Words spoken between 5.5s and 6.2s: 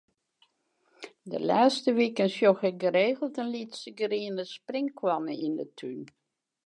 'e tún.